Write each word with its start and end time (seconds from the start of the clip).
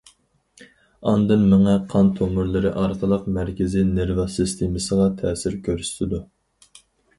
ئاندىن 1.11 1.43
مېڭە 1.51 1.75
قان 1.91 2.09
تومۇرلىرى 2.21 2.71
ئارقىلىق 2.85 3.29
مەركىزىي 3.37 3.87
نېرۋا 3.99 4.27
سىستېمىسىغا 4.39 5.09
تەسىر 5.23 5.61
كۆرسىتىدۇ. 5.71 6.25